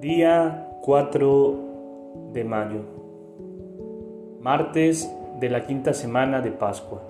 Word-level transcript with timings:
Día 0.00 0.78
4 0.82 2.30
de 2.32 2.44
mayo, 2.44 2.82
martes 4.40 5.12
de 5.40 5.50
la 5.50 5.66
quinta 5.66 5.92
semana 5.92 6.40
de 6.40 6.52
Pascua. 6.52 7.02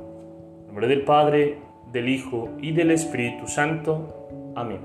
En 0.60 0.68
nombre 0.68 0.88
del 0.88 1.04
Padre, 1.04 1.58
del 1.92 2.08
Hijo 2.08 2.48
y 2.62 2.72
del 2.72 2.90
Espíritu 2.90 3.46
Santo. 3.46 4.30
Amén. 4.56 4.80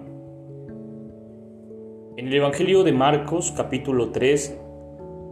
En 2.18 2.28
el 2.28 2.34
Evangelio 2.34 2.84
de 2.84 2.92
Marcos 2.92 3.54
capítulo 3.56 4.10
3, 4.10 4.60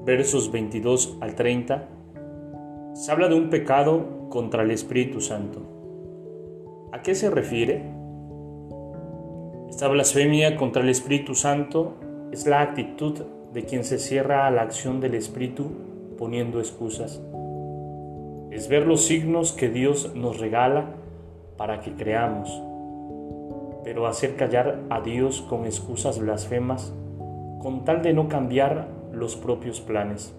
versos 0.06 0.50
22 0.50 1.18
al 1.20 1.36
30, 1.36 1.90
se 2.94 3.12
habla 3.12 3.28
de 3.28 3.36
un 3.36 3.50
pecado 3.50 4.30
contra 4.30 4.64
el 4.64 4.72
Espíritu 4.72 5.20
Santo. 5.20 5.60
¿A 6.94 7.02
qué 7.02 7.16
se 7.16 7.30
refiere? 7.30 7.84
Esta 9.70 9.90
blasfemia 9.90 10.56
contra 10.56 10.82
el 10.82 10.88
Espíritu 10.88 11.36
Santo 11.36 11.96
es 12.32 12.48
la 12.48 12.62
actitud 12.62 13.20
de 13.54 13.66
quien 13.66 13.84
se 13.84 14.00
cierra 14.00 14.48
a 14.48 14.52
la 14.52 14.62
acción 14.62 15.02
del 15.02 15.16
Espíritu 15.16 15.72
poniendo 16.18 16.60
excusas. 16.60 17.22
Es 18.52 18.70
ver 18.70 18.88
los 18.88 19.06
signos 19.06 19.52
que 19.52 19.70
Dios 19.70 20.16
nos 20.16 20.40
regala 20.40 20.96
para 21.58 21.82
que 21.82 21.94
creamos, 21.96 22.50
pero 23.84 24.08
hacer 24.08 24.36
callar 24.36 24.80
a 24.90 25.02
Dios 25.02 25.42
con 25.42 25.66
excusas 25.66 26.20
blasfemas 26.20 26.94
con 27.62 27.86
tal 27.86 28.02
de 28.02 28.14
no 28.14 28.28
cambiar 28.28 28.88
los 29.12 29.36
propios 29.36 29.82
planes. 29.82 30.36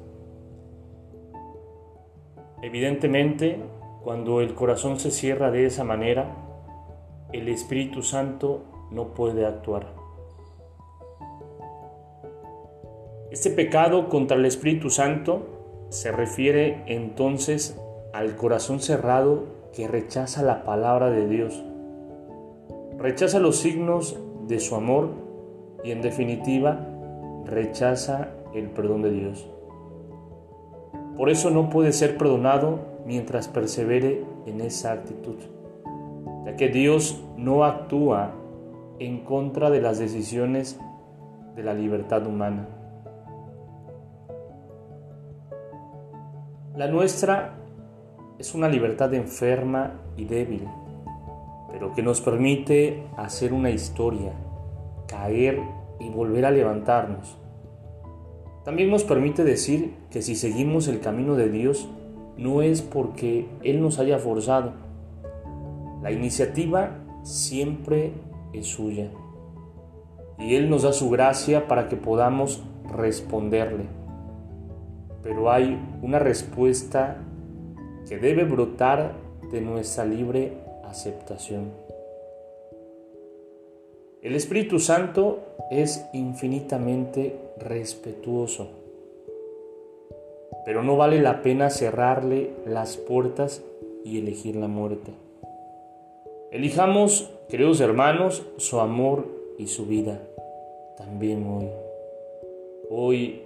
Evidentemente, 2.62 3.60
cuando 4.02 4.40
el 4.40 4.54
corazón 4.54 4.98
se 4.98 5.10
cierra 5.10 5.50
de 5.50 5.66
esa 5.66 5.84
manera, 5.84 6.26
el 7.32 7.48
Espíritu 7.48 8.02
Santo 8.02 8.64
no 8.90 9.14
puede 9.14 9.46
actuar. 9.46 10.01
Este 13.32 13.48
pecado 13.48 14.10
contra 14.10 14.36
el 14.36 14.44
Espíritu 14.44 14.90
Santo 14.90 15.86
se 15.88 16.12
refiere 16.12 16.82
entonces 16.86 17.80
al 18.12 18.36
corazón 18.36 18.78
cerrado 18.80 19.44
que 19.72 19.88
rechaza 19.88 20.42
la 20.42 20.64
palabra 20.64 21.10
de 21.10 21.26
Dios, 21.26 21.64
rechaza 22.98 23.38
los 23.38 23.56
signos 23.56 24.20
de 24.48 24.60
su 24.60 24.74
amor 24.74 25.12
y 25.82 25.92
en 25.92 26.02
definitiva 26.02 26.86
rechaza 27.46 28.28
el 28.54 28.68
perdón 28.68 29.00
de 29.00 29.12
Dios. 29.12 29.48
Por 31.16 31.30
eso 31.30 31.48
no 31.48 31.70
puede 31.70 31.92
ser 31.92 32.18
perdonado 32.18 32.80
mientras 33.06 33.48
persevere 33.48 34.26
en 34.44 34.60
esa 34.60 34.92
actitud, 34.92 35.36
ya 36.44 36.54
que 36.56 36.68
Dios 36.68 37.24
no 37.38 37.64
actúa 37.64 38.34
en 38.98 39.24
contra 39.24 39.70
de 39.70 39.80
las 39.80 39.98
decisiones 39.98 40.78
de 41.56 41.62
la 41.62 41.72
libertad 41.72 42.26
humana. 42.26 42.68
La 46.82 46.88
nuestra 46.88 47.54
es 48.40 48.56
una 48.56 48.68
libertad 48.68 49.14
enferma 49.14 50.00
y 50.16 50.24
débil, 50.24 50.66
pero 51.70 51.94
que 51.94 52.02
nos 52.02 52.20
permite 52.20 53.04
hacer 53.16 53.52
una 53.52 53.70
historia, 53.70 54.32
caer 55.06 55.60
y 56.00 56.08
volver 56.08 56.44
a 56.44 56.50
levantarnos. 56.50 57.38
También 58.64 58.90
nos 58.90 59.04
permite 59.04 59.44
decir 59.44 59.94
que 60.10 60.22
si 60.22 60.34
seguimos 60.34 60.88
el 60.88 60.98
camino 60.98 61.36
de 61.36 61.50
Dios, 61.50 61.88
no 62.36 62.62
es 62.62 62.82
porque 62.82 63.46
Él 63.62 63.80
nos 63.80 64.00
haya 64.00 64.18
forzado. 64.18 64.72
La 66.02 66.10
iniciativa 66.10 66.98
siempre 67.22 68.12
es 68.52 68.66
suya. 68.66 69.08
Y 70.36 70.56
Él 70.56 70.68
nos 70.68 70.82
da 70.82 70.92
su 70.92 71.10
gracia 71.10 71.68
para 71.68 71.88
que 71.88 71.94
podamos 71.94 72.60
responderle 72.92 74.01
pero 75.22 75.50
hay 75.50 75.78
una 76.02 76.18
respuesta 76.18 77.16
que 78.08 78.18
debe 78.18 78.44
brotar 78.44 79.12
de 79.50 79.60
nuestra 79.60 80.04
libre 80.04 80.52
aceptación. 80.84 81.70
El 84.20 84.34
Espíritu 84.34 84.78
Santo 84.78 85.40
es 85.70 86.04
infinitamente 86.12 87.36
respetuoso, 87.58 88.70
pero 90.64 90.82
no 90.82 90.96
vale 90.96 91.20
la 91.20 91.42
pena 91.42 91.70
cerrarle 91.70 92.50
las 92.66 92.96
puertas 92.96 93.62
y 94.04 94.18
elegir 94.18 94.56
la 94.56 94.68
muerte. 94.68 95.12
Elijamos, 96.50 97.30
queridos 97.48 97.80
hermanos, 97.80 98.46
su 98.58 98.78
amor 98.78 99.26
y 99.58 99.68
su 99.68 99.86
vida, 99.86 100.20
también 100.96 101.46
hoy. 101.46 101.68
Hoy 102.90 103.42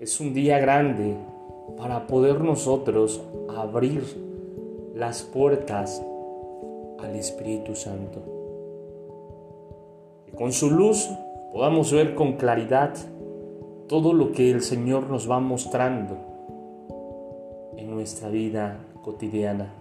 es 0.00 0.20
un 0.20 0.32
día 0.32 0.60
grande 0.60 1.16
para 1.76 2.06
poder 2.06 2.40
nosotros 2.40 3.20
abrir 3.56 4.04
las 4.94 5.24
puertas 5.24 6.00
al 7.00 7.16
Espíritu 7.16 7.74
Santo. 7.74 8.22
Que 10.24 10.32
con 10.32 10.52
su 10.52 10.70
luz 10.70 11.10
podamos 11.52 11.92
ver 11.92 12.14
con 12.14 12.34
claridad 12.34 12.94
todo 13.88 14.12
lo 14.12 14.30
que 14.30 14.52
el 14.52 14.60
Señor 14.60 15.10
nos 15.10 15.28
va 15.28 15.40
mostrando 15.40 16.16
en 17.76 17.90
nuestra 17.90 18.28
vida 18.28 18.78
cotidiana. 19.02 19.74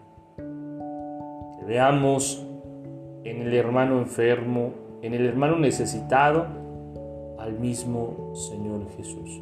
Que 1.60 1.66
veamos 1.66 2.44
en 3.24 3.42
el 3.42 3.54
hermano 3.54 4.00
enfermo, 4.00 4.72
en 5.04 5.14
el 5.14 5.28
hermano 5.28 5.60
necesitado, 5.60 6.48
al 7.38 7.60
mismo 7.60 8.34
Señor 8.34 8.90
Jesús. 8.98 9.42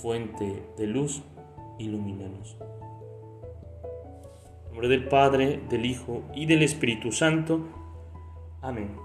fuente 0.00 0.62
de 0.76 0.86
luz, 0.86 1.22
ilumínanos. 1.78 2.56
En 4.64 4.70
nombre 4.70 4.88
del 4.88 5.08
Padre, 5.08 5.60
del 5.68 5.86
Hijo 5.86 6.22
y 6.34 6.46
del 6.46 6.62
Espíritu 6.62 7.12
Santo. 7.12 7.60
Amén. 8.60 8.96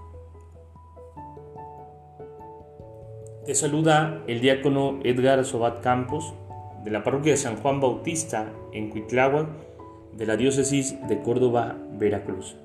Te 3.44 3.54
saluda 3.54 4.22
el 4.26 4.40
diácono 4.40 5.00
Edgar 5.04 5.44
Sobat 5.44 5.82
Campos 5.82 6.32
de 6.84 6.90
la 6.90 7.02
parroquia 7.02 7.32
de 7.32 7.38
San 7.38 7.56
Juan 7.56 7.80
Bautista 7.80 8.52
en 8.72 8.90
Cuitláhuac 8.90 9.48
de 10.12 10.26
la 10.26 10.36
diócesis 10.36 10.96
de 11.08 11.20
Córdoba, 11.22 11.76
Veracruz. 11.92 12.56